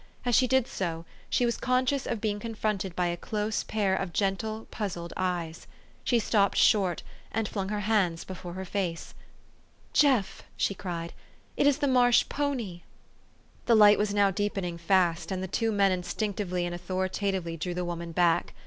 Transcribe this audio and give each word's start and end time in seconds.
As 0.25 0.33
she 0.33 0.47
did 0.47 0.65
so, 0.65 1.05
she 1.29 1.45
was 1.45 1.57
conscious 1.57 2.07
of 2.07 2.19
being 2.19 2.39
confronted 2.39 2.95
by 2.95 3.05
a 3.05 3.15
close 3.15 3.63
pair 3.63 3.95
of 3.95 4.13
gentle, 4.13 4.65
puzzled 4.71 5.13
eyes. 5.15 5.67
She 6.03 6.17
stopped 6.17 6.57
short, 6.57 7.03
and 7.31 7.47
flung 7.47 7.69
her 7.69 7.81
hands 7.81 8.23
before 8.23 8.53
her 8.53 8.65
face." 8.65 9.13
Jeff!" 9.93 10.41
she 10.57 10.73
cried," 10.73 11.13
it 11.55 11.67
is 11.67 11.77
the 11.77 11.87
marsh 11.87 12.25
pony!" 12.29 12.81
The 13.67 13.75
light 13.75 13.99
was 13.99 14.11
now 14.11 14.31
deepening 14.31 14.79
fast, 14.79 15.31
and 15.31 15.43
the 15.43 15.47
two 15.47 15.71
men 15.71 15.91
instinctively 15.91 16.65
and 16.65 16.73
authoritatively 16.73 17.55
drew 17.55 17.75
the 17.75 17.85
woman 17.85 18.11
back. 18.11 18.55